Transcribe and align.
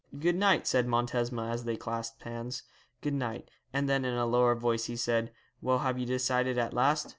'Good 0.17 0.35
night,' 0.35 0.65
said 0.65 0.87
Montesma, 0.87 1.49
as 1.51 1.65
they 1.65 1.77
clasped 1.77 2.23
hands; 2.23 2.63
'good 3.01 3.13
night;' 3.13 3.47
and 3.71 3.87
then 3.87 4.03
in 4.03 4.15
a 4.15 4.25
lower 4.25 4.55
voice 4.55 4.85
he 4.85 4.95
said, 4.95 5.31
'Well, 5.61 5.77
have 5.77 5.99
you 5.99 6.07
decided 6.07 6.57
at 6.57 6.73
last? 6.73 7.07